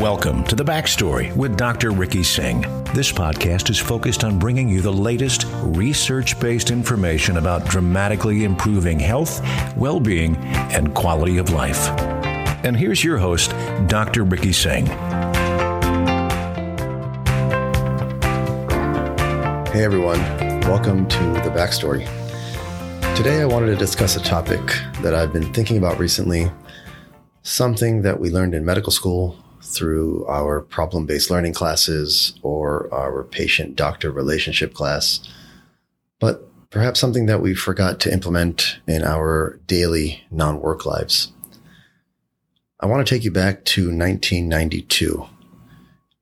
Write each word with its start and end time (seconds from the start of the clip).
Welcome 0.00 0.44
to 0.44 0.56
The 0.56 0.64
Backstory 0.64 1.36
with 1.36 1.58
Dr. 1.58 1.90
Ricky 1.90 2.22
Singh. 2.22 2.62
This 2.94 3.12
podcast 3.12 3.68
is 3.68 3.78
focused 3.78 4.24
on 4.24 4.38
bringing 4.38 4.66
you 4.66 4.80
the 4.80 4.90
latest 4.90 5.44
research 5.62 6.40
based 6.40 6.70
information 6.70 7.36
about 7.36 7.66
dramatically 7.66 8.44
improving 8.44 8.98
health, 8.98 9.42
well 9.76 10.00
being, 10.00 10.36
and 10.36 10.94
quality 10.94 11.36
of 11.36 11.50
life. 11.50 11.86
And 12.64 12.78
here's 12.78 13.04
your 13.04 13.18
host, 13.18 13.50
Dr. 13.88 14.24
Ricky 14.24 14.54
Singh. 14.54 14.86
Hey 19.66 19.84
everyone, 19.84 20.20
welcome 20.62 21.06
to 21.08 21.18
The 21.44 21.52
Backstory. 21.54 22.06
Today 23.14 23.42
I 23.42 23.44
wanted 23.44 23.66
to 23.66 23.76
discuss 23.76 24.16
a 24.16 24.20
topic 24.20 24.62
that 25.02 25.14
I've 25.14 25.34
been 25.34 25.52
thinking 25.52 25.76
about 25.76 25.98
recently, 25.98 26.50
something 27.42 28.00
that 28.00 28.18
we 28.18 28.30
learned 28.30 28.54
in 28.54 28.64
medical 28.64 28.92
school 28.92 29.36
through 29.62 30.26
our 30.26 30.60
problem 30.60 31.06
based 31.06 31.30
learning 31.30 31.54
classes 31.54 32.34
or 32.42 32.92
our 32.92 33.24
patient 33.24 33.76
doctor 33.76 34.10
relationship 34.10 34.74
class, 34.74 35.20
but 36.18 36.48
perhaps 36.70 37.00
something 37.00 37.26
that 37.26 37.42
we 37.42 37.54
forgot 37.54 38.00
to 38.00 38.12
implement 38.12 38.78
in 38.86 39.02
our 39.02 39.60
daily 39.66 40.24
non 40.30 40.60
work 40.60 40.86
lives. 40.86 41.32
I 42.80 42.86
want 42.86 43.06
to 43.06 43.14
take 43.14 43.24
you 43.24 43.30
back 43.30 43.64
to 43.66 43.88
1992. 43.88 45.26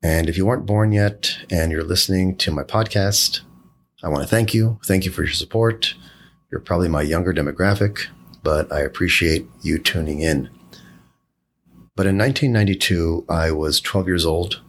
And 0.03 0.29
if 0.29 0.37
you 0.37 0.45
weren't 0.45 0.65
born 0.65 0.91
yet 0.91 1.37
and 1.49 1.71
you're 1.71 1.83
listening 1.83 2.35
to 2.37 2.51
my 2.51 2.63
podcast, 2.63 3.41
I 4.03 4.09
want 4.09 4.23
to 4.23 4.29
thank 4.29 4.53
you. 4.53 4.79
Thank 4.85 5.05
you 5.05 5.11
for 5.11 5.23
your 5.23 5.33
support. 5.33 5.93
You're 6.51 6.61
probably 6.61 6.87
my 6.87 7.01
younger 7.01 7.33
demographic, 7.33 8.07
but 8.43 8.71
I 8.71 8.79
appreciate 8.79 9.47
you 9.61 9.77
tuning 9.77 10.21
in. 10.21 10.49
But 11.99 12.07
in 12.07 12.17
1992, 12.17 13.25
I 13.27 13.51
was 13.51 13.81
12 13.81 14.07
years 14.07 14.25
old. 14.25 14.61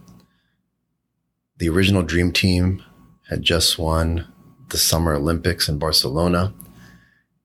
The 1.59 1.69
original 1.69 2.03
Dream 2.03 2.33
Team 2.33 2.83
had 3.29 3.41
just 3.41 3.79
won 3.79 4.27
the 4.67 4.77
Summer 4.77 5.13
Olympics 5.13 5.69
in 5.69 5.79
Barcelona, 5.79 6.53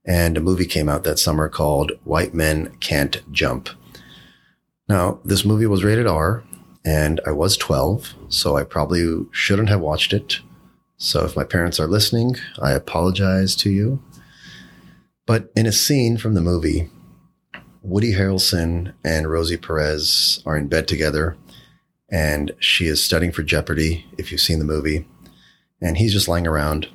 and 0.05 0.37
a 0.37 0.41
movie 0.41 0.67
came 0.67 0.89
out 0.89 1.05
that 1.05 1.21
summer 1.21 1.49
called 1.49 1.93
White 2.03 2.35
Men 2.35 2.75
Can't 2.81 3.23
Jump. 3.31 3.69
Now, 4.89 5.21
this 5.25 5.45
movie 5.45 5.67
was 5.67 5.85
rated 5.85 6.09
R, 6.09 6.43
and 6.85 7.21
I 7.25 7.31
was 7.31 7.57
12, 7.57 8.13
so 8.29 8.57
I 8.57 8.65
probably 8.65 9.25
shouldn't 9.31 9.69
have 9.69 9.81
watched 9.81 10.13
it. 10.13 10.41
So 10.97 11.25
if 11.25 11.37
my 11.37 11.45
parents 11.45 11.79
are 11.79 11.87
listening, 11.87 12.35
I 12.61 12.73
apologize 12.73 13.55
to 13.55 13.71
you. 13.71 14.03
But 15.27 15.53
in 15.55 15.65
a 15.65 15.71
scene 15.71 16.17
from 16.17 16.35
the 16.35 16.41
movie, 16.41 16.91
Woody 17.87 18.15
Harrelson 18.15 18.95
and 19.05 19.31
Rosie 19.31 19.57
Perez 19.57 20.43
are 20.45 20.57
in 20.57 20.67
bed 20.67 20.89
together, 20.89 21.37
and 22.11 22.51
she 22.59 22.87
is 22.87 23.03
studying 23.03 23.31
for 23.31 23.45
Jeopardy, 23.45 24.05
if 24.19 24.33
you've 24.33 24.41
seen 24.41 24.59
the 24.59 24.65
movie. 24.65 25.07
And 25.81 25.97
he's 25.97 26.13
just 26.13 26.27
lying 26.27 26.49
around. 26.49 26.89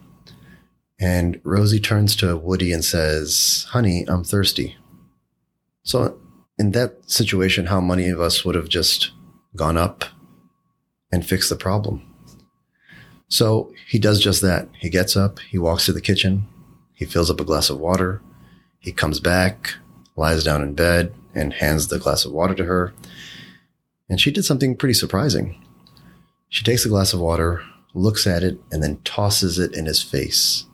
And 1.00 1.40
Rosie 1.44 1.80
turns 1.80 2.16
to 2.18 2.36
Woody 2.36 2.74
and 2.74 2.84
says, 2.84 3.68
Honey, 3.70 4.06
I'm 4.10 4.26
thirsty. 4.26 4.76
So, 5.84 6.20
in 6.58 6.72
that 6.72 7.10
situation, 7.10 7.68
how 7.68 7.80
many 7.80 8.10
of 8.10 8.20
us 8.20 8.44
would 8.44 8.56
have 8.56 8.68
just 8.68 9.12
gone 9.56 9.78
up 9.78 10.04
and 11.10 11.26
fixed 11.26 11.50
the 11.50 11.56
problem? 11.56 12.06
So 13.30 13.72
he 13.88 13.98
does 13.98 14.22
just 14.22 14.42
that. 14.42 14.68
He 14.78 14.90
gets 14.90 15.16
up, 15.16 15.40
he 15.40 15.58
walks 15.58 15.86
to 15.86 15.94
the 15.94 16.02
kitchen, 16.02 16.48
he 16.94 17.06
fills 17.06 17.32
up 17.32 17.40
a 17.40 17.46
glass 17.46 17.70
of 17.70 17.80
water, 17.80 18.22
he 18.78 18.92
comes 18.92 19.22
back, 19.22 19.76
lies 20.22 20.44
down 20.44 20.62
in 20.62 20.76
bed, 20.76 21.14
and 21.34 21.54
hands 21.54 21.88
the 21.88 22.00
glass 22.00 22.26
of 22.26 22.32
water 22.32 22.54
to 22.54 22.66
her. 22.66 22.94
And 24.08 24.22
she 24.22 24.32
did 24.32 24.46
something 24.46 24.76
pretty 24.78 24.94
surprising. 24.94 25.60
She 26.48 26.64
takes 26.64 26.84
the 26.84 26.90
glass 26.90 27.14
of 27.14 27.20
water, 27.20 27.64
looks 27.94 28.28
at 28.28 28.44
it, 28.44 28.60
and 28.72 28.84
then 28.84 29.02
tosses 29.04 29.58
it 29.58 29.74
in 29.74 29.86
his 29.86 30.04
face. 30.04 30.66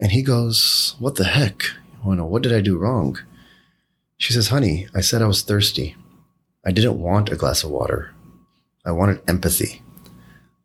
And 0.00 0.12
he 0.12 0.22
goes, 0.22 0.94
What 0.98 1.16
the 1.16 1.24
heck? 1.24 1.62
what 2.02 2.42
did 2.42 2.52
I 2.52 2.60
do 2.60 2.78
wrong? 2.78 3.18
She 4.18 4.32
says, 4.32 4.48
Honey, 4.48 4.86
I 4.94 5.00
said 5.00 5.20
I 5.20 5.26
was 5.26 5.42
thirsty. 5.42 5.96
I 6.64 6.70
didn't 6.70 7.00
want 7.00 7.30
a 7.30 7.36
glass 7.36 7.64
of 7.64 7.70
water. 7.70 8.14
I 8.84 8.92
wanted 8.92 9.20
empathy. 9.28 9.82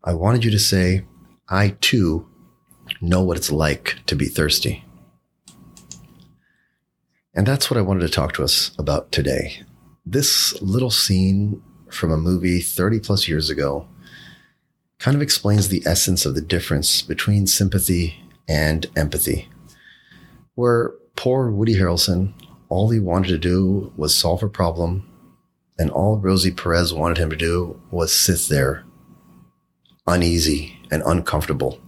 I 0.04 0.14
wanted 0.14 0.44
you 0.46 0.52
to 0.52 0.60
say, 0.60 1.06
I 1.50 1.76
too 1.82 2.28
know 3.02 3.24
what 3.24 3.38
it's 3.38 3.52
like 3.52 4.00
to 4.06 4.16
be 4.16 4.26
thirsty. 4.26 4.83
And 7.36 7.48
that's 7.48 7.72
what 7.72 7.78
I 7.78 7.82
wanted 7.82 8.02
to 8.02 8.14
talk 8.14 8.34
to 8.34 8.44
us 8.44 8.72
about 8.78 9.12
today. 9.12 9.64
This 10.06 10.60
little 10.62 10.92
scene 10.92 11.64
from 11.90 12.12
a 12.12 12.18
movie 12.18 12.60
30 12.60 13.00
plus 13.00 13.28
years 13.28 13.50
ago 13.50 13.88
kind 15.00 15.16
of 15.16 15.22
explains 15.22 15.68
the 15.68 15.84
essence 15.86 16.26
of 16.26 16.36
the 16.36 16.42
difference 16.42 17.02
between 17.02 17.48
sympathy 17.48 18.24
and 18.48 18.86
empathy. 18.96 19.50
Where 20.56 20.94
poor 21.16 21.50
Woody 21.50 21.76
Harrelson, 21.76 22.34
all 22.70 22.90
he 22.90 23.00
wanted 23.00 23.30
to 23.30 23.38
do 23.40 23.92
was 23.98 24.16
solve 24.16 24.44
a 24.44 24.50
problem, 24.50 25.10
and 25.80 25.90
all 25.90 26.18
Rosie 26.18 26.52
Perez 26.52 26.94
wanted 26.94 27.18
him 27.18 27.32
to 27.32 27.36
do 27.36 27.82
was 27.90 28.14
sit 28.14 28.48
there, 28.50 28.84
uneasy 30.06 30.78
and 30.92 31.02
uncomfortable. 31.04 31.80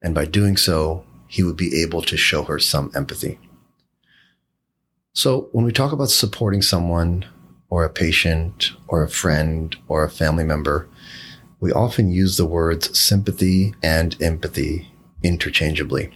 And 0.00 0.14
by 0.14 0.26
doing 0.26 0.56
so, 0.56 1.04
he 1.26 1.42
would 1.42 1.56
be 1.56 1.82
able 1.82 2.02
to 2.02 2.16
show 2.16 2.44
her 2.44 2.60
some 2.60 2.92
empathy. 2.94 3.40
So 5.16 5.48
when 5.52 5.64
we 5.64 5.70
talk 5.70 5.92
about 5.92 6.10
supporting 6.10 6.60
someone 6.60 7.24
or 7.70 7.84
a 7.84 7.90
patient 7.90 8.72
or 8.88 9.04
a 9.04 9.08
friend 9.08 9.74
or 9.86 10.02
a 10.02 10.10
family 10.10 10.42
member, 10.42 10.88
we 11.60 11.70
often 11.72 12.10
use 12.10 12.36
the 12.36 12.44
words 12.44 12.98
sympathy 12.98 13.74
and 13.80 14.20
empathy 14.20 14.90
interchangeably. 15.22 16.10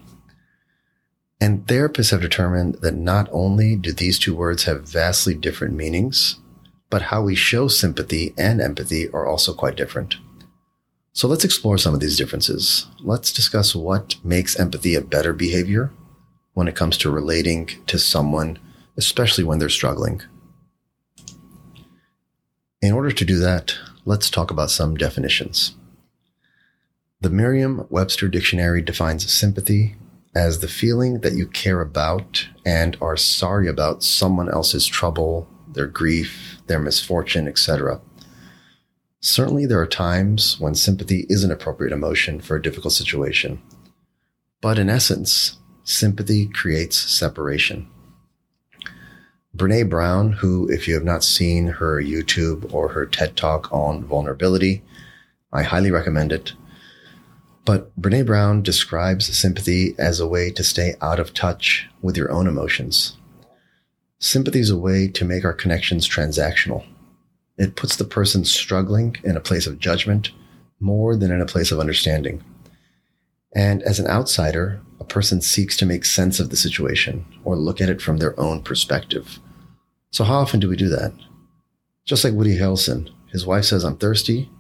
And 1.41 1.65
therapists 1.67 2.11
have 2.11 2.21
determined 2.21 2.75
that 2.81 2.97
not 2.97 3.29
only 3.31 3.77
do 3.77 3.93
these 3.93 4.19
two 4.19 4.35
words 4.35 4.65
have 4.65 4.89
vastly 4.89 5.35
different 5.35 5.75
meanings, 5.75 6.41
but 6.91 7.03
how 7.03 7.23
we 7.23 7.37
show 7.37 7.69
sympathy 7.69 8.35
and 8.37 8.61
empathy 8.61 9.09
are 9.11 9.29
also 9.29 9.55
quite 9.55 9.77
different. 9.77 10.17
So 11.13 11.29
let's 11.29 11.45
explore 11.45 11.79
some 11.79 11.95
of 11.95 12.01
these 12.01 12.17
differences. 12.17 12.89
Let's 13.01 13.33
discuss 13.33 13.77
what 13.77 14.17
makes 14.25 14.59
empathy 14.59 14.97
a 14.97 15.01
better 15.01 15.33
behavior 15.33 15.93
when 16.55 16.67
it 16.67 16.75
comes 16.75 16.99
to 16.99 17.11
relating 17.11 17.71
to 17.87 17.99
someone 17.99 18.59
especially 18.99 19.45
when 19.45 19.59
they're 19.59 19.69
struggling. 19.69 20.21
In 22.83 22.93
order 22.93 23.13
to 23.13 23.25
do 23.25 23.39
that, 23.39 23.77
let's 24.05 24.29
talk 24.29 24.51
about 24.51 24.71
some 24.71 24.97
definitions. 24.97 25.75
The 27.21 27.31
Merriam 27.31 27.87
Webster 27.91 28.29
Dictionary 28.29 28.83
defines 28.83 29.33
sympathy 29.33 29.97
as 30.35 30.61
the 30.61 30.69
feeling 30.69 31.21
that 31.21 31.33
you 31.33 31.47
care 31.47 31.81
about 31.81 32.49
and 32.65 32.97
are 33.01 33.17
sorry 33.17 33.67
about 33.67 34.03
someone 34.03 34.49
else's 34.49 34.87
trouble, 34.87 35.49
their 35.73 35.87
grief, 35.87 36.59
their 36.67 36.79
misfortune, 36.79 37.49
etc. 37.49 38.01
Certainly, 39.21 39.67
there 39.67 39.81
are 39.81 39.87
times 39.87 40.61
when 40.61 40.77
sympathy 40.77 41.27
is 41.29 41.43
an 41.43 41.51
appropriate 41.51 41.93
emotion 41.93 42.41
for 42.41 42.55
a 42.55 42.63
difficult 42.63 42.93
situation. 42.93 43.61
But 44.61 44.79
in 44.79 44.89
essence, 44.89 45.59
sympathy 45.83 46.47
creates 46.47 46.97
separation. 46.97 47.89
Brene 49.59 49.91
Brown, 49.91 50.31
who, 50.31 50.69
if 50.71 50.87
you 50.87 50.95
have 50.95 51.03
not 51.03 51.25
seen 51.25 51.67
her 51.67 52.01
YouTube 52.01 52.73
or 52.73 52.91
her 52.91 53.05
TED 53.05 53.37
Talk 53.37 53.69
on 53.73 54.05
vulnerability, 54.05 54.85
I 55.53 55.65
highly 55.65 55.91
recommend 55.91 56.31
it. 56.31 56.53
But 57.65 57.91
Brene 58.01 58.25
Brown 58.25 58.63
describes 58.63 59.37
sympathy 59.37 59.97
as 59.99 60.21
a 60.21 60.29
way 60.29 60.53
to 60.53 60.63
stay 60.63 60.95
out 61.03 61.19
of 61.19 61.35
touch 61.35 61.89
with 62.01 62.17
your 62.17 62.31
own 62.31 62.47
emotions. 62.47 63.17
Sympathy 64.21 64.61
is 64.61 64.71
a 64.71 64.79
way 64.79 65.09
to 65.09 65.25
make 65.25 65.45
our 65.45 65.53
connections 65.53 66.09
transactional. 66.09 66.87
It 67.57 67.75
puts 67.75 67.97
the 67.97 68.05
person 68.05 68.45
struggling 68.45 69.17
in 69.25 69.37
a 69.37 69.41
place 69.41 69.67
of 69.67 69.81
judgment 69.81 70.31
more 70.79 71.17
than 71.17 71.33
in 71.33 71.41
a 71.41 71.47
place 71.47 71.73
of 71.73 71.81
understanding. 71.81 72.45
And 73.57 73.83
as 73.83 73.99
an 73.99 74.07
outsider, 74.07 74.81
a 75.01 75.05
person 75.05 75.41
seeks 75.41 75.77
to 75.79 75.87
make 75.87 76.05
sense 76.05 76.39
of 76.39 76.51
the 76.51 76.57
situation 76.57 77.25
or 77.45 77.57
look 77.57 77.81
at 77.81 77.89
it 77.89 78.01
from 78.01 78.19
their 78.19 78.39
own 78.39 78.63
perspective. 78.63 79.41
So 80.11 80.25
how 80.25 80.39
often 80.39 80.61
do 80.61 80.69
we 80.69 80.77
do 80.77 80.89
that? 80.89 81.13
Just 82.05 82.25
like 82.25 82.35
Woody 82.35 82.59
Harrelson, 82.59 83.11
his 83.31 83.47
wife 83.47 83.65
says, 83.65 83.85
I'm 83.85 83.97
thirsty. 83.97 84.51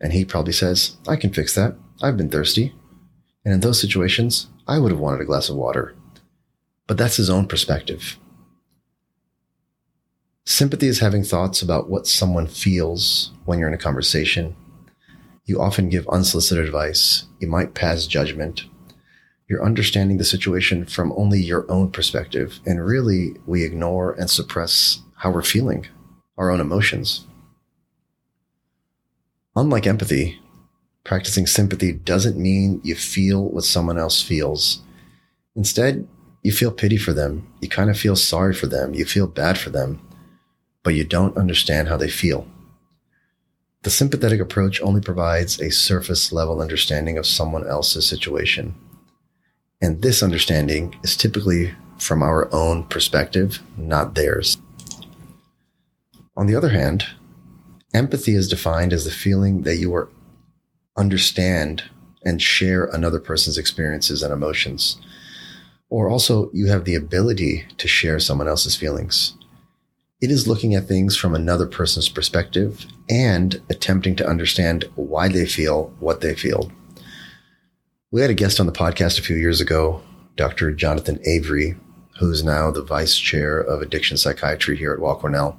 And 0.00 0.12
he 0.12 0.24
probably 0.24 0.52
says, 0.52 0.96
I 1.06 1.16
can 1.16 1.32
fix 1.32 1.54
that. 1.54 1.76
I've 2.02 2.16
been 2.16 2.30
thirsty. 2.30 2.74
And 3.44 3.54
in 3.54 3.60
those 3.60 3.80
situations, 3.80 4.48
I 4.66 4.78
would 4.78 4.90
have 4.90 5.00
wanted 5.00 5.20
a 5.20 5.24
glass 5.24 5.48
of 5.48 5.56
water. 5.56 5.94
But 6.86 6.98
that's 6.98 7.16
his 7.16 7.30
own 7.30 7.46
perspective. 7.46 8.18
Sympathy 10.44 10.88
is 10.88 10.98
having 10.98 11.22
thoughts 11.22 11.62
about 11.62 11.88
what 11.88 12.08
someone 12.08 12.48
feels 12.48 13.32
when 13.44 13.60
you're 13.60 13.68
in 13.68 13.74
a 13.74 13.78
conversation. 13.78 14.56
You 15.44 15.60
often 15.60 15.88
give 15.88 16.08
unsolicited 16.08 16.64
advice. 16.64 17.26
You 17.38 17.46
might 17.46 17.74
pass 17.74 18.08
judgment 18.08 18.64
you're 19.52 19.62
understanding 19.62 20.16
the 20.16 20.24
situation 20.24 20.86
from 20.86 21.12
only 21.14 21.38
your 21.38 21.70
own 21.70 21.90
perspective. 21.90 22.58
And 22.64 22.82
really, 22.82 23.34
we 23.44 23.64
ignore 23.64 24.12
and 24.12 24.30
suppress 24.30 25.02
how 25.16 25.30
we're 25.30 25.42
feeling, 25.42 25.86
our 26.38 26.50
own 26.50 26.58
emotions. 26.58 27.26
Unlike 29.54 29.86
empathy, 29.86 30.40
practicing 31.04 31.46
sympathy 31.46 31.92
doesn't 31.92 32.38
mean 32.38 32.80
you 32.82 32.94
feel 32.94 33.46
what 33.46 33.64
someone 33.64 33.98
else 33.98 34.22
feels. 34.22 34.80
Instead, 35.54 36.08
you 36.42 36.50
feel 36.50 36.72
pity 36.72 36.96
for 36.96 37.12
them. 37.12 37.46
You 37.60 37.68
kind 37.68 37.90
of 37.90 37.98
feel 37.98 38.16
sorry 38.16 38.54
for 38.54 38.68
them. 38.68 38.94
You 38.94 39.04
feel 39.04 39.26
bad 39.26 39.58
for 39.58 39.68
them, 39.68 40.00
but 40.82 40.94
you 40.94 41.04
don't 41.04 41.36
understand 41.36 41.88
how 41.88 41.98
they 41.98 42.08
feel. 42.08 42.48
The 43.82 43.90
sympathetic 43.90 44.40
approach 44.40 44.80
only 44.80 45.02
provides 45.02 45.60
a 45.60 45.70
surface 45.70 46.32
level 46.32 46.62
understanding 46.62 47.18
of 47.18 47.26
someone 47.26 47.66
else's 47.66 48.06
situation. 48.06 48.74
And 49.82 50.00
this 50.00 50.22
understanding 50.22 50.94
is 51.02 51.16
typically 51.16 51.74
from 51.98 52.22
our 52.22 52.48
own 52.54 52.84
perspective, 52.84 53.60
not 53.76 54.14
theirs. 54.14 54.56
On 56.36 56.46
the 56.46 56.54
other 56.54 56.70
hand, 56.70 57.04
empathy 57.92 58.34
is 58.34 58.48
defined 58.48 58.92
as 58.92 59.04
the 59.04 59.10
feeling 59.10 59.62
that 59.62 59.76
you 59.76 59.92
are 59.94 60.08
understand 60.96 61.84
and 62.24 62.40
share 62.40 62.84
another 62.84 63.18
person's 63.18 63.58
experiences 63.58 64.22
and 64.22 64.32
emotions. 64.32 65.00
Or 65.88 66.08
also, 66.08 66.50
you 66.52 66.68
have 66.68 66.84
the 66.84 66.94
ability 66.94 67.66
to 67.78 67.88
share 67.88 68.18
someone 68.20 68.48
else's 68.48 68.76
feelings. 68.76 69.34
It 70.20 70.30
is 70.30 70.46
looking 70.46 70.74
at 70.74 70.86
things 70.86 71.16
from 71.16 71.34
another 71.34 71.66
person's 71.66 72.08
perspective 72.08 72.86
and 73.10 73.60
attempting 73.68 74.14
to 74.16 74.28
understand 74.28 74.84
why 74.94 75.28
they 75.28 75.46
feel 75.46 75.92
what 75.98 76.20
they 76.20 76.34
feel. 76.34 76.70
We 78.12 78.20
had 78.20 78.28
a 78.28 78.34
guest 78.34 78.60
on 78.60 78.66
the 78.66 78.72
podcast 78.72 79.18
a 79.18 79.22
few 79.22 79.36
years 79.36 79.62
ago, 79.62 80.02
Dr. 80.36 80.70
Jonathan 80.70 81.18
Avery, 81.24 81.76
who's 82.18 82.44
now 82.44 82.70
the 82.70 82.82
vice 82.82 83.16
chair 83.16 83.58
of 83.58 83.80
addiction 83.80 84.18
psychiatry 84.18 84.76
here 84.76 84.92
at 84.92 85.00
Weill 85.00 85.16
Cornell. 85.16 85.58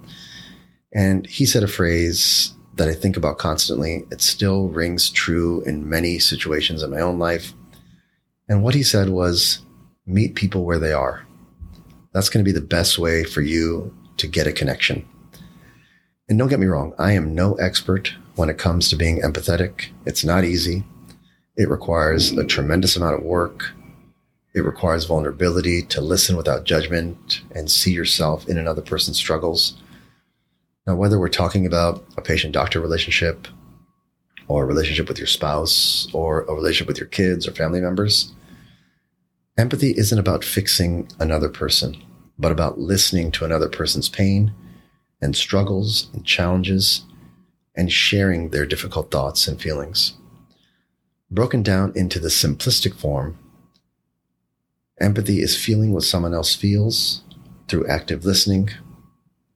And 0.94 1.26
he 1.26 1.48
said 1.48 1.64
a 1.64 1.68
phrase 1.68 2.54
that 2.76 2.88
I 2.88 2.94
think 2.94 3.18
about 3.18 3.40
constantly. 3.40 4.06
It 4.12 4.22
still 4.22 4.68
rings 4.68 5.10
true 5.10 5.64
in 5.64 5.90
many 5.90 6.20
situations 6.20 6.84
in 6.84 6.92
my 6.92 7.00
own 7.00 7.18
life. 7.18 7.54
And 8.48 8.62
what 8.62 8.76
he 8.76 8.84
said 8.84 9.10
was 9.10 9.62
meet 10.06 10.36
people 10.36 10.64
where 10.64 10.78
they 10.78 10.94
are. 10.94 11.26
That's 12.12 12.30
going 12.30 12.46
to 12.46 12.48
be 12.48 12.54
the 12.54 12.64
best 12.64 13.00
way 13.00 13.24
for 13.24 13.42
you 13.42 13.98
to 14.18 14.28
get 14.28 14.46
a 14.46 14.52
connection. 14.52 15.08
And 16.30 16.38
don't 16.38 16.50
get 16.50 16.60
me 16.60 16.68
wrong, 16.68 16.94
I 17.00 17.14
am 17.14 17.34
no 17.34 17.56
expert 17.56 18.14
when 18.36 18.52
it 18.52 18.60
comes 18.60 18.90
to 18.90 18.96
being 18.96 19.22
empathetic. 19.22 19.88
It's 20.06 20.24
not 20.24 20.44
easy. 20.44 20.84
It 21.56 21.70
requires 21.70 22.32
a 22.32 22.46
tremendous 22.46 22.96
amount 22.96 23.20
of 23.20 23.24
work. 23.24 23.72
It 24.56 24.62
requires 24.62 25.06
vulnerability 25.06 25.84
to 25.84 26.02
listen 26.02 26.36
without 26.36 26.64
judgment 26.64 27.42
and 27.54 27.70
see 27.70 27.92
yourself 27.92 28.48
in 28.48 28.58
another 28.58 28.82
person's 28.82 29.18
struggles. 29.18 29.76
Now, 30.88 30.96
whether 30.96 31.20
we're 31.20 31.30
talking 31.30 31.66
about 31.66 32.04
a 32.18 32.22
patient 32.22 32.54
doctor 32.54 32.80
relationship 32.80 33.48
or 34.48 34.64
a 34.64 34.68
relationship 34.68 35.08
with 35.08 35.18
your 35.18 35.28
spouse 35.28 36.08
or 36.14 36.44
a 36.44 36.54
relationship 36.54 36.88
with 36.88 36.98
your 36.98 37.08
kids 37.08 37.48
or 37.48 37.52
family 37.52 37.82
members, 37.82 38.34
empathy 39.58 39.94
isn't 39.98 40.20
about 40.20 40.44
fixing 40.44 41.08
another 41.20 41.50
person 41.50 41.96
but 42.38 42.52
about 42.52 42.80
listening 42.80 43.32
to 43.32 43.46
another 43.46 43.70
person's 43.70 44.10
pain 44.10 44.54
and 45.22 45.36
struggles 45.36 46.10
and 46.14 46.26
challenges 46.26 47.06
and 47.76 47.92
sharing 47.92 48.50
their 48.50 48.66
difficult 48.66 49.12
thoughts 49.12 49.48
and 49.48 49.62
feelings. 49.62 50.16
Broken 51.34 51.64
down 51.64 51.94
into 51.96 52.20
the 52.20 52.28
simplistic 52.28 52.94
form, 52.94 53.40
empathy 55.02 55.42
is 55.42 55.58
feeling 55.58 55.92
what 55.92 56.04
someone 56.04 56.32
else 56.32 56.54
feels 56.54 57.24
through 57.68 57.88
active 57.88 58.24
listening 58.24 58.70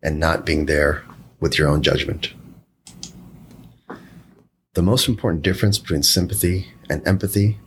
and 0.01 0.19
not 0.19 0.43
being 0.43 0.65
there 0.65 1.03
with 1.39 1.59
your 1.59 1.67
own 1.67 1.83
judgment. 1.83 2.33
The 4.73 4.81
most 4.81 5.07
important 5.07 5.43
difference 5.43 5.77
between 5.77 6.01
sympathy 6.01 6.69
and 6.89 7.07
empathy 7.07 7.59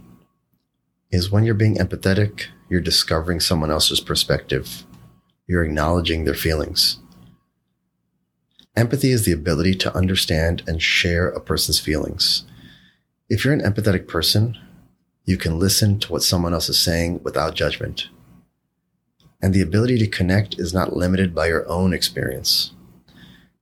is 1.12 1.30
when 1.30 1.44
you're 1.44 1.54
being 1.54 1.76
empathetic, 1.76 2.46
you're 2.68 2.80
discovering 2.80 3.38
someone 3.38 3.70
else's 3.70 4.00
perspective 4.00 4.84
you're 5.46 5.64
acknowledging 5.64 6.24
their 6.24 6.34
feelings. 6.34 6.98
Empathy 8.76 9.10
is 9.10 9.24
the 9.24 9.32
ability 9.32 9.74
to 9.74 9.96
understand 9.96 10.64
and 10.66 10.80
share 10.82 11.28
a 11.28 11.40
person's 11.40 11.78
feelings. 11.80 12.44
If 13.30 13.44
you're 13.44 13.54
an 13.54 13.60
empathetic 13.60 14.08
person, 14.08 14.58
you 15.24 15.36
can 15.36 15.56
listen 15.56 16.00
to 16.00 16.10
what 16.10 16.24
someone 16.24 16.52
else 16.52 16.68
is 16.68 16.80
saying 16.80 17.20
without 17.22 17.54
judgment. 17.54 18.08
And 19.40 19.54
the 19.54 19.60
ability 19.60 19.98
to 19.98 20.08
connect 20.08 20.58
is 20.58 20.74
not 20.74 20.96
limited 20.96 21.32
by 21.32 21.46
your 21.46 21.66
own 21.68 21.94
experience. 21.94 22.72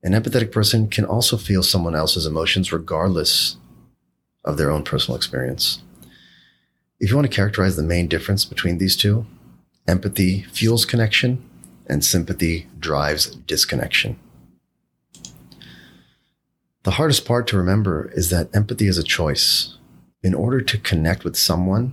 An 0.03 0.13
empathetic 0.13 0.53
person 0.53 0.89
can 0.89 1.05
also 1.05 1.37
feel 1.37 1.63
someone 1.63 1.95
else's 1.95 2.25
emotions 2.25 2.73
regardless 2.73 3.59
of 4.43 4.57
their 4.57 4.71
own 4.71 4.85
personal 4.85 5.19
experience. 5.19 5.83
If 6.99 7.11
you 7.11 7.17
want 7.17 7.31
to 7.31 7.37
characterize 7.37 7.77
the 7.77 7.83
main 7.83 8.09
difference 8.09 8.47
between 8.47 8.79
these 8.79 8.97
two, 8.97 9.27
empathy 9.87 10.45
fuels 10.45 10.87
connection 10.87 11.45
and 11.87 12.03
sympathy 12.03 12.69
drives 12.79 13.27
disconnection. 13.27 14.19
The 16.89 16.95
hardest 16.95 17.27
part 17.27 17.47
to 17.49 17.59
remember 17.59 18.11
is 18.15 18.31
that 18.31 18.49
empathy 18.57 18.89
is 18.89 18.97
a 18.97 19.03
choice. 19.03 19.77
In 20.23 20.33
order 20.33 20.63
to 20.63 20.79
connect 20.79 21.23
with 21.23 21.37
someone, 21.37 21.93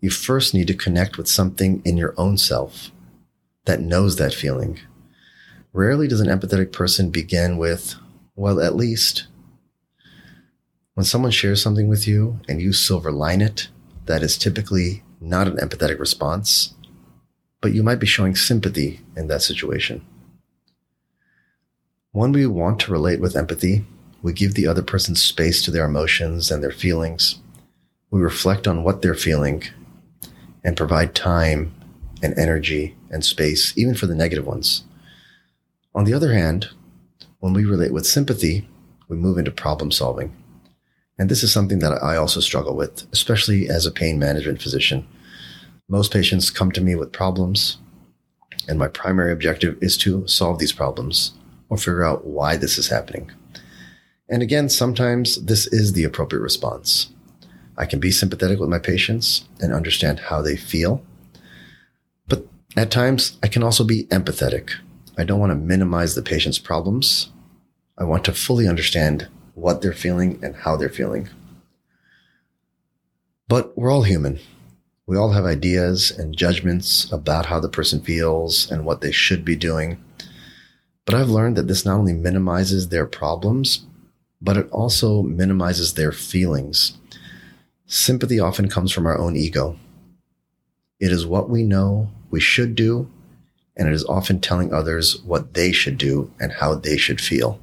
you 0.00 0.08
first 0.08 0.54
need 0.54 0.68
to 0.68 0.74
connect 0.74 1.18
with 1.18 1.26
something 1.26 1.82
in 1.84 1.96
your 1.96 2.14
own 2.16 2.38
self 2.38 2.92
that 3.64 3.80
knows 3.80 4.18
that 4.18 4.32
feeling. 4.32 4.78
Rarely 5.72 6.06
does 6.06 6.20
an 6.20 6.28
empathetic 6.28 6.70
person 6.70 7.10
begin 7.10 7.58
with, 7.58 7.96
well, 8.36 8.60
at 8.60 8.76
least. 8.76 9.26
When 10.94 11.04
someone 11.04 11.32
shares 11.32 11.60
something 11.60 11.88
with 11.88 12.06
you 12.06 12.38
and 12.48 12.62
you 12.62 12.72
silver 12.72 13.10
line 13.10 13.40
it, 13.40 13.66
that 14.06 14.22
is 14.22 14.38
typically 14.38 15.02
not 15.20 15.48
an 15.48 15.56
empathetic 15.56 15.98
response 15.98 16.74
but 17.60 17.74
you 17.74 17.82
might 17.82 17.98
be 17.98 18.06
showing 18.06 18.36
sympathy 18.36 19.00
in 19.16 19.26
that 19.26 19.42
situation. 19.42 20.06
When 22.12 22.30
we 22.30 22.46
want 22.46 22.78
to 22.82 22.92
relate 22.92 23.20
with 23.20 23.36
empathy, 23.36 23.84
we 24.22 24.32
give 24.32 24.54
the 24.54 24.66
other 24.66 24.82
person 24.82 25.14
space 25.14 25.62
to 25.62 25.70
their 25.70 25.86
emotions 25.86 26.50
and 26.50 26.62
their 26.62 26.70
feelings. 26.70 27.40
We 28.10 28.20
reflect 28.20 28.68
on 28.68 28.82
what 28.84 29.02
they're 29.02 29.14
feeling 29.14 29.64
and 30.62 30.76
provide 30.76 31.14
time 31.14 31.74
and 32.22 32.38
energy 32.38 32.96
and 33.10 33.24
space, 33.24 33.76
even 33.78 33.94
for 33.94 34.06
the 34.06 34.14
negative 34.14 34.46
ones. 34.46 34.84
On 35.94 36.04
the 36.04 36.14
other 36.14 36.32
hand, 36.32 36.68
when 37.38 37.54
we 37.54 37.64
relate 37.64 37.92
with 37.92 38.06
sympathy, 38.06 38.68
we 39.08 39.16
move 39.16 39.38
into 39.38 39.50
problem 39.50 39.90
solving. 39.90 40.36
And 41.18 41.28
this 41.28 41.42
is 41.42 41.52
something 41.52 41.80
that 41.80 42.02
I 42.02 42.16
also 42.16 42.40
struggle 42.40 42.76
with, 42.76 43.06
especially 43.12 43.68
as 43.68 43.86
a 43.86 43.90
pain 43.90 44.18
management 44.18 44.62
physician. 44.62 45.06
Most 45.88 46.12
patients 46.12 46.50
come 46.50 46.70
to 46.72 46.80
me 46.80 46.94
with 46.94 47.12
problems, 47.12 47.78
and 48.68 48.78
my 48.78 48.88
primary 48.88 49.32
objective 49.32 49.76
is 49.82 49.96
to 49.98 50.26
solve 50.26 50.58
these 50.58 50.72
problems 50.72 51.32
or 51.68 51.76
figure 51.76 52.04
out 52.04 52.26
why 52.26 52.56
this 52.56 52.78
is 52.78 52.88
happening. 52.88 53.30
And 54.30 54.42
again, 54.42 54.68
sometimes 54.68 55.44
this 55.44 55.66
is 55.66 55.92
the 55.92 56.04
appropriate 56.04 56.40
response. 56.40 57.10
I 57.76 57.84
can 57.84 57.98
be 57.98 58.12
sympathetic 58.12 58.60
with 58.60 58.68
my 58.68 58.78
patients 58.78 59.44
and 59.60 59.74
understand 59.74 60.20
how 60.20 60.40
they 60.40 60.56
feel. 60.56 61.04
But 62.28 62.46
at 62.76 62.92
times, 62.92 63.36
I 63.42 63.48
can 63.48 63.64
also 63.64 63.82
be 63.82 64.04
empathetic. 64.04 64.70
I 65.18 65.24
don't 65.24 65.40
want 65.40 65.50
to 65.50 65.56
minimize 65.56 66.14
the 66.14 66.22
patient's 66.22 66.58
problems. 66.58 67.30
I 67.98 68.04
want 68.04 68.24
to 68.26 68.32
fully 68.32 68.68
understand 68.68 69.28
what 69.54 69.82
they're 69.82 69.92
feeling 69.92 70.38
and 70.42 70.54
how 70.54 70.76
they're 70.76 70.88
feeling. 70.88 71.28
But 73.48 73.76
we're 73.76 73.90
all 73.90 74.04
human. 74.04 74.38
We 75.06 75.16
all 75.16 75.32
have 75.32 75.44
ideas 75.44 76.12
and 76.12 76.36
judgments 76.36 77.10
about 77.10 77.46
how 77.46 77.58
the 77.58 77.68
person 77.68 78.00
feels 78.00 78.70
and 78.70 78.84
what 78.84 79.00
they 79.00 79.10
should 79.10 79.44
be 79.44 79.56
doing. 79.56 80.02
But 81.04 81.16
I've 81.16 81.28
learned 81.28 81.56
that 81.56 81.66
this 81.66 81.84
not 81.84 81.98
only 81.98 82.12
minimizes 82.12 82.88
their 82.88 83.06
problems, 83.06 83.86
but 84.40 84.56
it 84.56 84.68
also 84.70 85.22
minimizes 85.22 85.94
their 85.94 86.12
feelings. 86.12 86.98
Sympathy 87.86 88.38
often 88.38 88.68
comes 88.68 88.92
from 88.92 89.06
our 89.06 89.18
own 89.18 89.36
ego. 89.36 89.78
It 90.98 91.12
is 91.12 91.26
what 91.26 91.50
we 91.50 91.62
know 91.62 92.10
we 92.30 92.40
should 92.40 92.74
do, 92.74 93.10
and 93.76 93.88
it 93.88 93.94
is 93.94 94.04
often 94.04 94.40
telling 94.40 94.72
others 94.72 95.20
what 95.22 95.54
they 95.54 95.72
should 95.72 95.98
do 95.98 96.32
and 96.38 96.52
how 96.52 96.74
they 96.74 96.96
should 96.96 97.20
feel. 97.20 97.60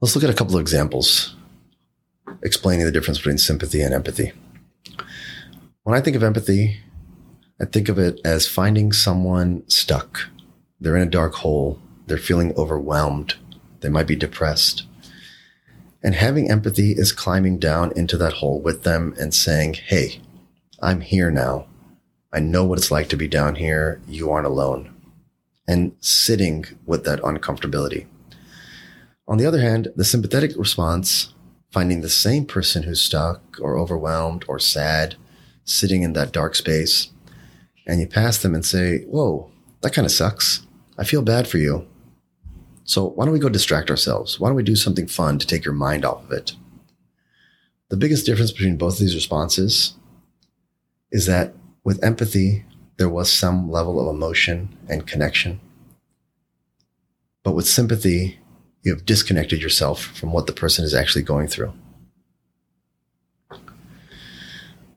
Let's 0.00 0.14
look 0.14 0.24
at 0.24 0.30
a 0.30 0.34
couple 0.34 0.54
of 0.54 0.60
examples 0.60 1.34
explaining 2.42 2.84
the 2.84 2.92
difference 2.92 3.18
between 3.18 3.38
sympathy 3.38 3.80
and 3.82 3.92
empathy. 3.92 4.32
When 5.82 5.96
I 5.96 6.00
think 6.00 6.16
of 6.16 6.22
empathy, 6.22 6.80
I 7.60 7.64
think 7.64 7.88
of 7.88 7.98
it 7.98 8.20
as 8.24 8.46
finding 8.46 8.92
someone 8.92 9.68
stuck. 9.68 10.28
They're 10.80 10.96
in 10.96 11.08
a 11.08 11.10
dark 11.10 11.34
hole. 11.34 11.80
They're 12.06 12.16
feeling 12.16 12.54
overwhelmed. 12.56 13.34
They 13.80 13.88
might 13.88 14.06
be 14.06 14.16
depressed. 14.16 14.84
And 16.02 16.14
having 16.14 16.50
empathy 16.50 16.92
is 16.92 17.12
climbing 17.12 17.58
down 17.58 17.92
into 17.96 18.16
that 18.18 18.34
hole 18.34 18.60
with 18.60 18.84
them 18.84 19.14
and 19.18 19.34
saying, 19.34 19.74
Hey, 19.74 20.20
I'm 20.80 21.00
here 21.00 21.30
now. 21.30 21.66
I 22.32 22.40
know 22.40 22.64
what 22.64 22.78
it's 22.78 22.90
like 22.90 23.08
to 23.08 23.16
be 23.16 23.26
down 23.26 23.56
here. 23.56 24.00
You 24.06 24.30
aren't 24.30 24.46
alone. 24.46 24.94
And 25.66 25.92
sitting 26.00 26.66
with 26.86 27.04
that 27.04 27.20
uncomfortability. 27.20 28.06
On 29.26 29.38
the 29.38 29.46
other 29.46 29.60
hand, 29.60 29.88
the 29.96 30.04
sympathetic 30.04 30.52
response, 30.56 31.34
finding 31.72 32.00
the 32.00 32.08
same 32.08 32.46
person 32.46 32.84
who's 32.84 33.00
stuck 33.00 33.58
or 33.60 33.76
overwhelmed 33.76 34.44
or 34.46 34.58
sad, 34.58 35.16
sitting 35.64 36.02
in 36.02 36.12
that 36.12 36.32
dark 36.32 36.54
space, 36.54 37.10
and 37.86 38.00
you 38.00 38.06
pass 38.06 38.38
them 38.38 38.54
and 38.54 38.64
say, 38.64 39.00
Whoa, 39.04 39.50
that 39.80 39.92
kind 39.92 40.06
of 40.06 40.12
sucks. 40.12 40.66
I 40.96 41.04
feel 41.04 41.22
bad 41.22 41.48
for 41.48 41.58
you. 41.58 41.87
So 42.88 43.10
why 43.10 43.26
don't 43.26 43.34
we 43.34 43.38
go 43.38 43.50
distract 43.50 43.90
ourselves? 43.90 44.40
Why 44.40 44.48
don't 44.48 44.56
we 44.56 44.62
do 44.62 44.74
something 44.74 45.06
fun 45.06 45.38
to 45.38 45.46
take 45.46 45.62
your 45.62 45.74
mind 45.74 46.06
off 46.06 46.24
of 46.24 46.32
it? 46.32 46.54
The 47.90 47.98
biggest 47.98 48.24
difference 48.24 48.50
between 48.50 48.78
both 48.78 48.94
of 48.94 49.00
these 49.00 49.14
responses 49.14 49.92
is 51.12 51.26
that 51.26 51.52
with 51.84 52.02
empathy, 52.02 52.64
there 52.96 53.10
was 53.10 53.30
some 53.30 53.70
level 53.70 54.00
of 54.00 54.14
emotion 54.14 54.74
and 54.88 55.06
connection. 55.06 55.60
But 57.44 57.52
with 57.52 57.68
sympathy, 57.68 58.38
you 58.82 58.94
have 58.94 59.04
disconnected 59.04 59.60
yourself 59.60 60.00
from 60.00 60.32
what 60.32 60.46
the 60.46 60.54
person 60.54 60.82
is 60.82 60.94
actually 60.94 61.24
going 61.24 61.48
through. 61.48 61.74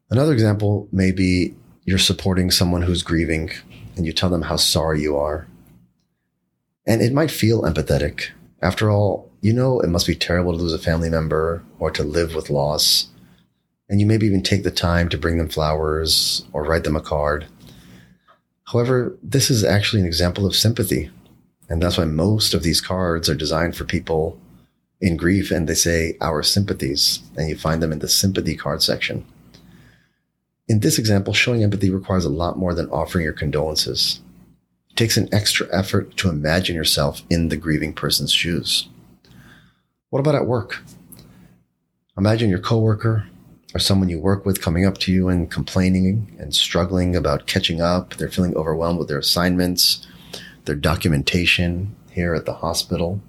Another 0.10 0.32
example 0.32 0.88
may 0.94 1.12
be 1.12 1.56
you're 1.84 1.98
supporting 1.98 2.52
someone 2.52 2.84
who's 2.84 3.04
grieving 3.04 3.52
and 3.98 4.06
you 4.06 4.14
tell 4.14 4.30
them 4.30 4.44
how 4.44 4.56
sorry 4.56 5.02
you 5.02 5.18
are. 5.18 5.46
And 6.86 7.02
it 7.02 7.14
might 7.14 7.32
feel 7.32 7.62
empathetic. 7.62 8.30
After 8.62 8.90
all, 8.90 9.32
you 9.42 9.54
know 9.54 9.80
it 9.80 9.90
must 9.90 10.08
be 10.08 10.16
terrible 10.16 10.52
to 10.52 10.58
lose 10.58 10.74
a 10.74 10.80
family 10.80 11.10
member 11.10 11.64
or 11.80 11.92
to 11.92 12.04
live 12.04 12.36
with 12.36 12.50
loss. 12.50 13.08
And 13.90 14.00
you 14.00 14.06
maybe 14.06 14.26
even 14.26 14.44
take 14.44 14.64
the 14.64 14.72
time 14.72 15.10
to 15.10 15.18
bring 15.18 15.38
them 15.38 15.50
flowers 15.50 16.46
or 16.54 16.64
write 16.64 16.84
them 16.84 16.96
a 16.96 17.02
card. 17.02 17.48
However, 18.72 19.18
this 19.22 19.50
is 19.50 19.64
actually 19.64 20.02
an 20.02 20.08
example 20.08 20.46
of 20.46 20.56
sympathy. 20.56 21.12
And 21.70 21.82
that's 21.82 21.98
why 21.98 22.06
most 22.06 22.54
of 22.54 22.64
these 22.64 22.82
cards 22.82 23.30
are 23.30 23.36
designed 23.36 23.76
for 23.76 23.84
people 23.84 24.40
in 25.02 25.18
grief 25.18 25.52
and 25.52 25.68
they 25.68 25.74
say 25.74 26.16
our 26.22 26.44
sympathies, 26.44 27.20
and 27.36 27.50
you 27.50 27.58
find 27.58 27.82
them 27.82 27.92
in 27.92 28.00
the 28.00 28.08
sympathy 28.08 28.56
card 28.56 28.84
section. 28.84 29.26
In 30.68 30.80
this 30.80 31.00
example, 31.00 31.34
showing 31.34 31.64
empathy 31.64 31.90
requires 31.90 32.24
a 32.24 32.30
lot 32.30 32.58
more 32.58 32.74
than 32.74 32.90
offering 32.90 33.24
your 33.24 33.34
condolences. 33.34 34.22
Takes 35.02 35.18
an 35.18 35.30
extra 35.32 35.68
effort 35.72 36.16
to 36.18 36.30
imagine 36.30 36.76
yourself 36.76 37.24
in 37.28 37.50
the 37.50 37.58
grieving 37.58 37.92
person's 37.92 38.32
shoes. 38.32 38.88
What 40.12 40.20
about 40.20 40.36
at 40.36 40.46
work? 40.46 40.84
Imagine 42.16 42.52
your 42.52 42.60
coworker 42.60 43.28
or 43.74 43.80
someone 43.80 44.10
you 44.10 44.20
work 44.20 44.46
with 44.46 44.62
coming 44.62 44.86
up 44.86 45.00
to 45.00 45.12
you 45.12 45.28
and 45.28 45.50
complaining 45.50 46.38
and 46.38 46.54
struggling 46.54 47.16
about 47.16 47.48
catching 47.48 47.82
up. 47.82 48.14
They're 48.14 48.30
feeling 48.30 48.56
overwhelmed 48.56 49.00
with 49.00 49.08
their 49.08 49.18
assignments, 49.18 50.06
their 50.66 50.76
documentation 50.76 51.96
here 52.12 52.36
at 52.36 52.46
the 52.46 52.54
hospital. 52.54 53.22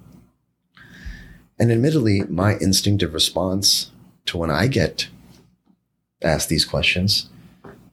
And 1.57 1.71
admittedly, 1.71 2.21
my 2.29 2.53
instinctive 2.61 3.15
response 3.15 3.89
to 4.27 4.37
when 4.37 4.51
I 4.51 4.67
get 4.67 5.07
asked 6.21 6.49
these 6.49 6.65
questions 6.65 7.29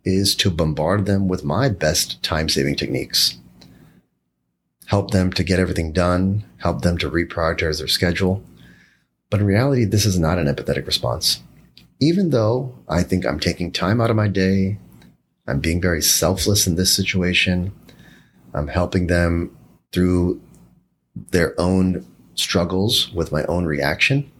is 0.05 0.35
to 0.35 0.51
bombard 0.51 1.07
them 1.07 1.29
with 1.29 1.45
my 1.45 1.71
best 1.71 2.23
time 2.23 2.51
saving 2.51 2.77
techniques. 2.77 3.39
Help 4.91 5.11
them 5.11 5.33
to 5.33 5.45
get 5.45 5.59
everything 5.59 5.93
done, 5.93 6.45
help 6.59 6.83
them 6.83 6.99
to 6.99 7.11
reprioritize 7.11 7.79
their 7.79 7.89
schedule. 7.89 8.43
But 9.31 9.41
in 9.41 9.47
reality, 9.47 9.85
this 9.85 10.05
is 10.05 10.19
not 10.19 10.39
an 10.39 10.47
empathetic 10.47 10.87
response 10.87 11.41
even 12.01 12.31
though 12.31 12.75
I 12.89 13.03
think 13.03 13.27
I'm 13.27 13.39
taking 13.39 13.71
time 13.71 14.01
out 14.01 14.11
of 14.11 14.17
my 14.17 14.27
day, 14.27 14.79
I'm 15.47 15.61
being 15.61 15.81
very 15.81 16.03
selfless 16.03 16.67
in 16.67 16.77
this 16.77 16.93
situation, 16.93 17.73
I'm 18.55 18.69
helping 18.69 19.07
them 19.07 19.57
through 19.93 20.41
their 21.15 21.59
own 21.61 22.07
struggles 22.35 23.13
with 23.13 23.33
my 23.33 23.45
own 23.45 23.67
reaction. 23.67 24.31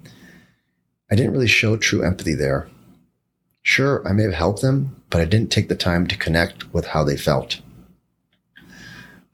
I 1.11 1.17
didn't 1.17 1.33
really 1.33 1.47
show 1.47 1.77
true 1.77 2.03
empathy 2.03 2.35
there. 2.35 2.69
Sure, 3.63 4.07
I 4.09 4.13
may 4.13 4.23
have 4.23 4.33
helped 4.33 4.63
them, 4.63 5.03
but 5.11 5.21
I 5.21 5.27
didn't 5.27 5.53
take 5.53 5.69
the 5.69 5.77
time 5.77 6.07
to 6.07 6.17
connect 6.17 6.73
with 6.73 6.87
how 6.87 7.05
they 7.05 7.17
felt. 7.17 7.61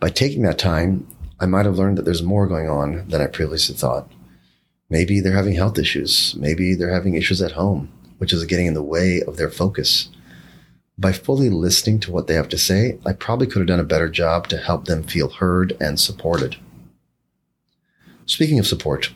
By 0.00 0.10
taking 0.10 0.42
that 0.42 0.58
time, 0.58 1.06
I 1.40 1.46
might 1.46 1.66
have 1.66 1.78
learned 1.78 1.98
that 1.98 2.04
there's 2.04 2.22
more 2.22 2.46
going 2.46 2.68
on 2.68 3.08
than 3.08 3.20
I 3.20 3.26
previously 3.26 3.74
thought. 3.74 4.10
Maybe 4.88 5.20
they're 5.20 5.32
having 5.32 5.54
health 5.54 5.78
issues. 5.78 6.34
Maybe 6.38 6.74
they're 6.74 6.94
having 6.94 7.14
issues 7.14 7.42
at 7.42 7.52
home 7.52 7.92
which 8.18 8.32
is 8.32 8.44
getting 8.44 8.66
in 8.66 8.74
the 8.74 8.82
way 8.82 9.22
of 9.22 9.36
their 9.36 9.50
focus. 9.50 10.08
By 10.98 11.12
fully 11.12 11.50
listening 11.50 12.00
to 12.00 12.10
what 12.10 12.26
they 12.26 12.34
have 12.34 12.48
to 12.50 12.58
say, 12.58 12.98
I 13.04 13.12
probably 13.12 13.46
could 13.46 13.58
have 13.58 13.66
done 13.66 13.80
a 13.80 13.84
better 13.84 14.08
job 14.08 14.48
to 14.48 14.56
help 14.56 14.86
them 14.86 15.02
feel 15.02 15.28
heard 15.28 15.76
and 15.80 16.00
supported. 16.00 16.56
Speaking 18.24 18.58
of 18.58 18.66
support, 18.66 19.12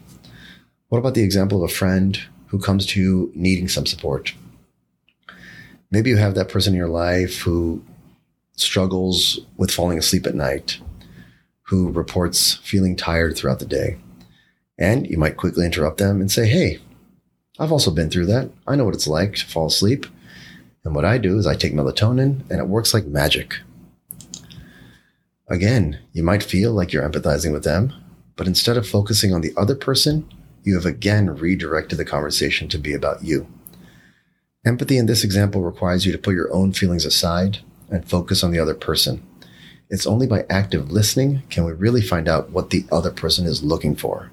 what 0.88 0.98
about 0.98 1.14
the 1.14 1.22
example 1.22 1.64
of 1.64 1.70
a 1.70 1.74
friend 1.74 2.20
who 2.48 2.58
comes 2.58 2.84
to 2.86 3.00
you 3.00 3.32
needing 3.34 3.68
some 3.68 3.86
support? 3.86 4.34
Maybe 5.90 6.10
you 6.10 6.18
have 6.18 6.34
that 6.34 6.48
person 6.48 6.74
in 6.74 6.78
your 6.78 6.88
life 6.88 7.40
who 7.40 7.82
struggles 8.60 9.40
with 9.56 9.70
falling 9.70 9.98
asleep 9.98 10.26
at 10.26 10.34
night, 10.34 10.78
who 11.62 11.90
reports 11.90 12.56
feeling 12.62 12.96
tired 12.96 13.36
throughout 13.36 13.58
the 13.58 13.66
day. 13.66 13.98
And 14.78 15.06
you 15.06 15.18
might 15.18 15.36
quickly 15.36 15.64
interrupt 15.66 15.98
them 15.98 16.20
and 16.20 16.30
say, 16.30 16.48
Hey, 16.48 16.80
I've 17.58 17.72
also 17.72 17.90
been 17.90 18.10
through 18.10 18.26
that. 18.26 18.50
I 18.66 18.76
know 18.76 18.84
what 18.84 18.94
it's 18.94 19.06
like 19.06 19.34
to 19.36 19.46
fall 19.46 19.66
asleep. 19.66 20.06
And 20.84 20.94
what 20.94 21.04
I 21.04 21.18
do 21.18 21.38
is 21.38 21.46
I 21.46 21.54
take 21.54 21.74
melatonin 21.74 22.48
and 22.50 22.58
it 22.58 22.68
works 22.68 22.94
like 22.94 23.06
magic. 23.06 23.56
Again, 25.48 25.98
you 26.12 26.22
might 26.22 26.42
feel 26.42 26.72
like 26.72 26.92
you're 26.92 27.08
empathizing 27.08 27.52
with 27.52 27.64
them, 27.64 27.92
but 28.36 28.46
instead 28.46 28.76
of 28.76 28.88
focusing 28.88 29.34
on 29.34 29.40
the 29.42 29.52
other 29.56 29.74
person, 29.74 30.26
you 30.62 30.74
have 30.74 30.86
again 30.86 31.28
redirected 31.34 31.98
the 31.98 32.04
conversation 32.04 32.68
to 32.68 32.78
be 32.78 32.94
about 32.94 33.24
you. 33.24 33.46
Empathy 34.64 34.96
in 34.96 35.06
this 35.06 35.24
example 35.24 35.62
requires 35.62 36.06
you 36.06 36.12
to 36.12 36.18
put 36.18 36.34
your 36.34 36.52
own 36.52 36.72
feelings 36.72 37.04
aside 37.04 37.58
and 37.90 38.08
focus 38.08 38.42
on 38.42 38.50
the 38.50 38.58
other 38.58 38.74
person. 38.74 39.22
It's 39.88 40.06
only 40.06 40.26
by 40.26 40.44
active 40.48 40.92
listening 40.92 41.42
can 41.50 41.64
we 41.64 41.72
really 41.72 42.00
find 42.00 42.28
out 42.28 42.50
what 42.50 42.70
the 42.70 42.84
other 42.92 43.10
person 43.10 43.44
is 43.44 43.64
looking 43.64 43.96
for. 43.96 44.30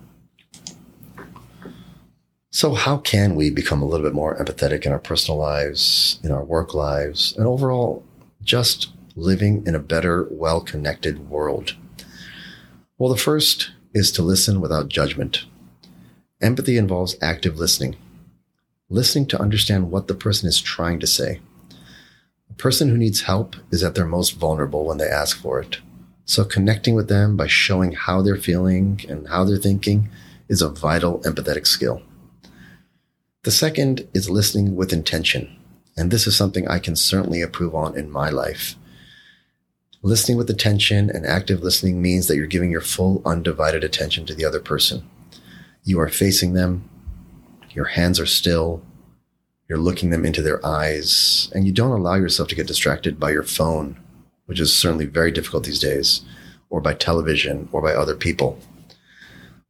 So, 2.51 2.73
how 2.73 2.97
can 2.97 3.35
we 3.35 3.49
become 3.49 3.81
a 3.81 3.85
little 3.85 4.05
bit 4.05 4.15
more 4.15 4.35
empathetic 4.37 4.85
in 4.85 4.91
our 4.91 4.99
personal 4.99 5.37
lives, 5.37 6.19
in 6.23 6.31
our 6.31 6.43
work 6.43 6.73
lives, 6.73 7.35
and 7.37 7.45
overall 7.45 8.03
just 8.41 8.89
living 9.15 9.65
in 9.67 9.75
a 9.75 9.79
better, 9.79 10.27
well 10.31 10.61
connected 10.61 11.29
world? 11.29 11.75
Well, 12.97 13.11
the 13.11 13.19
first 13.19 13.71
is 13.93 14.11
to 14.13 14.23
listen 14.23 14.61
without 14.61 14.89
judgment. 14.89 15.45
Empathy 16.41 16.77
involves 16.77 17.15
active 17.21 17.57
listening, 17.57 17.95
listening 18.89 19.27
to 19.27 19.41
understand 19.41 19.91
what 19.91 20.07
the 20.07 20.15
person 20.15 20.47
is 20.47 20.61
trying 20.61 20.99
to 20.99 21.07
say. 21.07 21.41
A 22.49 22.53
person 22.53 22.89
who 22.89 22.97
needs 22.97 23.21
help 23.21 23.55
is 23.71 23.83
at 23.83 23.95
their 23.95 24.05
most 24.05 24.31
vulnerable 24.31 24.85
when 24.85 24.97
they 24.97 25.07
ask 25.07 25.39
for 25.39 25.59
it. 25.59 25.79
So, 26.25 26.43
connecting 26.43 26.95
with 26.95 27.07
them 27.07 27.37
by 27.37 27.47
showing 27.47 27.93
how 27.93 28.21
they're 28.21 28.35
feeling 28.35 29.01
and 29.07 29.27
how 29.27 29.43
they're 29.43 29.57
thinking 29.57 30.09
is 30.49 30.61
a 30.61 30.69
vital 30.69 31.19
empathetic 31.19 31.65
skill. 31.67 32.01
The 33.43 33.51
second 33.51 34.07
is 34.13 34.29
listening 34.29 34.75
with 34.75 34.91
intention. 34.91 35.55
And 35.95 36.11
this 36.11 36.27
is 36.27 36.35
something 36.35 36.67
I 36.67 36.79
can 36.79 36.95
certainly 36.95 37.41
approve 37.41 37.73
on 37.73 37.97
in 37.97 38.11
my 38.11 38.29
life. 38.29 38.75
Listening 40.03 40.37
with 40.37 40.49
attention 40.49 41.09
and 41.09 41.25
active 41.25 41.63
listening 41.63 42.01
means 42.01 42.27
that 42.27 42.35
you're 42.35 42.45
giving 42.45 42.69
your 42.69 42.81
full 42.81 43.21
undivided 43.25 43.83
attention 43.83 44.25
to 44.27 44.35
the 44.35 44.45
other 44.45 44.59
person. 44.59 45.09
You 45.83 45.99
are 45.99 46.09
facing 46.09 46.53
them. 46.53 46.87
Your 47.71 47.85
hands 47.85 48.19
are 48.19 48.25
still. 48.25 48.83
You're 49.67 49.77
looking 49.77 50.11
them 50.11 50.25
into 50.25 50.41
their 50.41 50.65
eyes 50.65 51.51
and 51.53 51.65
you 51.65 51.73
don't 51.73 51.91
allow 51.91 52.15
yourself 52.15 52.47
to 52.49 52.55
get 52.55 52.67
distracted 52.67 53.19
by 53.19 53.31
your 53.31 53.43
phone, 53.43 53.99
which 54.45 54.59
is 54.61 54.73
certainly 54.73 55.05
very 55.05 55.31
difficult 55.31 55.65
these 55.65 55.79
days, 55.79 56.21
or 56.69 56.79
by 56.79 56.93
television 56.93 57.67
or 57.73 57.81
by 57.81 57.93
other 57.93 58.15
people. 58.15 58.59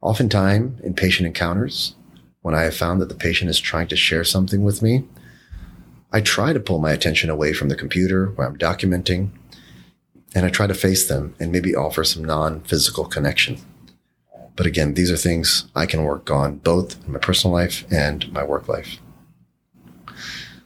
Oftentimes 0.00 0.80
in 0.80 0.94
patient 0.94 1.26
encounters, 1.26 1.96
when 2.42 2.54
I 2.54 2.62
have 2.62 2.76
found 2.76 3.00
that 3.00 3.08
the 3.08 3.16
patient 3.16 3.50
is 3.50 3.58
trying 3.58 3.88
to 3.88 3.96
share 3.96 4.22
something 4.22 4.62
with 4.62 4.82
me, 4.82 5.04
I 6.12 6.20
try 6.20 6.52
to 6.52 6.60
pull 6.60 6.78
my 6.78 6.92
attention 6.92 7.28
away 7.28 7.52
from 7.52 7.68
the 7.68 7.76
computer 7.76 8.26
where 8.26 8.46
I'm 8.46 8.56
documenting, 8.56 9.30
and 10.34 10.46
I 10.46 10.48
try 10.48 10.68
to 10.68 10.74
face 10.74 11.08
them 11.08 11.34
and 11.40 11.50
maybe 11.50 11.74
offer 11.74 12.04
some 12.04 12.24
non 12.24 12.60
physical 12.62 13.04
connection. 13.04 13.58
But 14.54 14.66
again, 14.66 14.94
these 14.94 15.10
are 15.10 15.16
things 15.16 15.66
I 15.74 15.86
can 15.86 16.04
work 16.04 16.30
on 16.30 16.58
both 16.58 17.04
in 17.04 17.12
my 17.12 17.18
personal 17.18 17.52
life 17.52 17.84
and 17.90 18.32
my 18.32 18.44
work 18.44 18.68
life. 18.68 18.98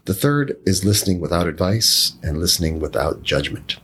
The 0.05 0.15
third 0.15 0.57
is 0.67 0.85
listening 0.85 1.21
without 1.21 1.47
advice 1.47 2.15
and 2.23 2.39
listening 2.39 2.81
without 2.81 3.23
judgment. 3.23 3.77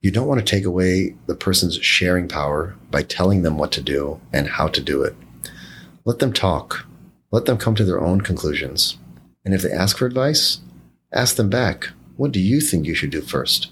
You 0.00 0.10
don't 0.10 0.28
want 0.28 0.40
to 0.40 0.46
take 0.46 0.64
away 0.64 1.16
the 1.26 1.34
person's 1.34 1.76
sharing 1.76 2.28
power 2.28 2.76
by 2.90 3.02
telling 3.02 3.42
them 3.42 3.58
what 3.58 3.72
to 3.72 3.82
do 3.82 4.20
and 4.32 4.48
how 4.48 4.68
to 4.68 4.80
do 4.80 5.02
it. 5.02 5.14
Let 6.04 6.20
them 6.20 6.32
talk 6.32 6.86
let 7.30 7.44
them 7.44 7.58
come 7.58 7.74
to 7.74 7.84
their 7.84 8.00
own 8.00 8.20
conclusions. 8.20 8.98
And 9.44 9.52
if 9.52 9.62
they 9.62 9.70
ask 9.70 9.98
for 9.98 10.06
advice, 10.06 10.60
ask 11.12 11.36
them 11.36 11.50
back, 11.50 11.90
what 12.16 12.32
do 12.32 12.40
you 12.40 12.60
think 12.60 12.86
you 12.86 12.94
should 12.94 13.10
do 13.10 13.20
first? 13.20 13.70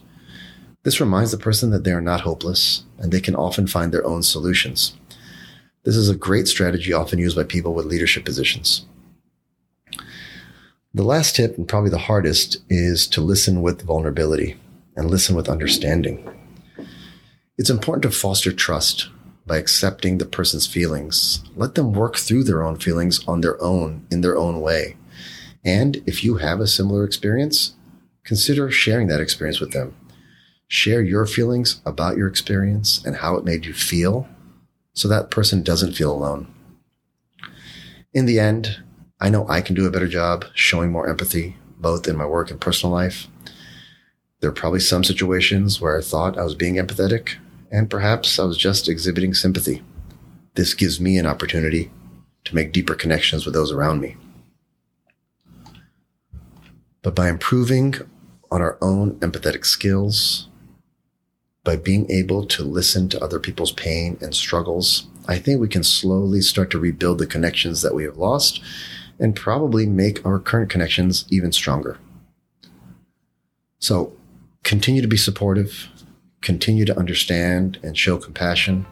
This 0.83 1.01
reminds 1.01 1.31
the 1.31 1.39
person 1.39 1.71
that 1.71 1.85
they 1.85 1.93
are 1.93 2.01
not 2.01 2.23
hopeless 2.23 2.85
and 2.99 3.11
they 3.11 3.21
can 3.21 3.35
often 3.35 3.67
find 3.67 3.93
their 3.93 4.07
own 4.07 4.23
solutions. 4.23 4.97
This 5.85 5.97
is 5.97 6.09
a 6.11 6.17
great 6.17 6.49
strategy 6.49 6.93
often 6.93 7.19
used 7.19 7.37
by 7.37 7.45
people 7.45 7.75
with 7.75 7.87
leadership 7.87 8.25
positions. 8.25 8.87
The 10.97 11.03
last 11.03 11.35
tip, 11.35 11.59
and 11.59 11.67
probably 11.67 11.91
the 11.91 11.99
hardest, 11.99 12.59
is 12.71 13.09
to 13.09 13.21
listen 13.21 13.63
with 13.63 13.83
vulnerability 13.83 14.57
and 14.95 15.11
listen 15.11 15.35
with 15.35 15.49
understanding. 15.49 16.25
It's 17.59 17.69
important 17.69 18.05
to 18.05 18.17
foster 18.17 18.53
trust 18.53 19.09
by 19.45 19.57
accepting 19.57 20.19
the 20.19 20.25
person's 20.25 20.69
feelings. 20.69 21.43
Let 21.57 21.75
them 21.75 21.95
work 21.95 22.17
through 22.17 22.45
their 22.45 22.63
own 22.63 22.79
feelings 22.79 23.27
on 23.27 23.41
their 23.41 23.61
own, 23.61 24.07
in 24.13 24.21
their 24.21 24.37
own 24.37 24.61
way. 24.61 24.97
And 25.65 25.97
if 26.07 26.23
you 26.23 26.37
have 26.37 26.61
a 26.61 26.67
similar 26.69 27.03
experience, 27.03 27.75
consider 28.23 28.71
sharing 28.71 29.09
that 29.09 29.21
experience 29.21 29.59
with 29.59 29.73
them. 29.73 29.97
Share 30.69 31.03
your 31.03 31.27
feelings 31.27 31.81
about 31.85 32.17
your 32.17 32.29
experience 32.29 33.05
and 33.05 33.17
how 33.17 33.35
it 33.35 33.45
made 33.45 33.67
you 33.67 33.73
feel 33.73 34.29
so 34.93 35.09
that 35.09 35.33
person 35.33 35.65
doesn't 35.65 35.95
feel 35.95 36.13
alone. 36.13 36.55
In 38.13 38.27
the 38.27 38.39
end, 38.39 38.84
I 39.21 39.31
know 39.31 39.47
I 39.49 39.61
can 39.61 39.75
do 39.75 39.87
a 39.87 39.91
better 39.91 40.09
job 40.09 40.45
showing 40.55 40.91
more 40.91 41.09
empathy, 41.09 41.57
both 41.79 42.09
in 42.09 42.17
my 42.17 42.27
work 42.27 42.51
and 42.51 42.61
personal 42.61 42.93
life. 42.93 43.29
There 44.41 44.51
are 44.51 44.55
probably 44.55 44.81
some 44.81 45.05
situations 45.05 45.81
where 45.81 45.97
I 45.97 46.03
thought 46.03 46.37
I 46.37 46.45
was 46.45 46.55
being 46.55 46.75
empathetic, 46.75 47.37
and 47.71 47.89
perhaps 47.89 48.39
I 48.39 48.45
was 48.45 48.59
just 48.59 48.89
exhibiting 48.89 49.33
sympathy. 49.33 49.83
This 50.55 50.75
gives 50.75 51.01
me 51.01 51.17
an 51.17 51.27
opportunity 51.27 51.91
to 52.45 52.55
make 52.55 52.73
deeper 52.73 52.95
connections 52.95 53.47
with 53.47 53.55
those 53.55 53.73
around 53.73 54.01
me. 54.01 54.17
But 57.03 57.15
by 57.15 57.29
improving 57.29 57.95
on 58.51 58.61
our 58.61 58.79
own 58.81 59.19
empathetic 59.21 59.65
skills, 59.65 60.49
by 61.63 61.77
being 61.77 62.11
able 62.11 62.45
to 62.47 62.63
listen 62.63 63.09
to 63.09 63.25
other 63.25 63.41
people's 63.41 63.73
pain 63.73 64.19
and 64.21 64.35
struggles, 64.35 65.07
I 65.27 65.39
think 65.39 65.61
we 65.61 65.69
can 65.69 65.85
slowly 65.85 66.43
start 66.43 66.71
to 66.73 66.79
rebuild 66.79 67.19
the 67.19 67.27
connections 67.27 67.81
that 67.83 67.95
we 67.95 68.05
have 68.05 68.19
lost 68.19 68.61
and 69.19 69.37
probably 69.37 69.87
make 69.87 70.25
our 70.25 70.39
current 70.39 70.71
connections 70.71 71.25
even 71.31 71.53
stronger. 71.53 71.99
So 73.79 74.13
continue 74.63 75.03
to 75.03 75.09
be 75.09 75.17
supportive, 75.17 75.89
continue 76.41 76.85
to 76.85 76.99
understand 76.99 77.79
and 77.83 77.97
show 77.97 78.19
compassion. 78.19 78.87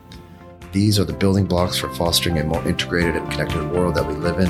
These 0.72 0.98
are 0.98 1.04
the 1.04 1.12
building 1.12 1.46
blocks 1.46 1.78
for 1.78 1.92
fostering 1.94 2.38
a 2.38 2.44
more 2.44 2.66
integrated 2.66 3.16
and 3.16 3.30
connected 3.30 3.70
world 3.72 3.94
that 3.94 4.06
we 4.06 4.14
live 4.14 4.38
in. 4.38 4.48